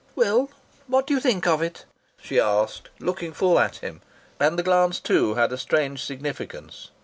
[0.15, 0.49] "Well,
[0.87, 1.85] what do you think of it?"
[2.19, 4.01] she asked, looking full at him,
[4.39, 6.89] and the glance too had a strange significance.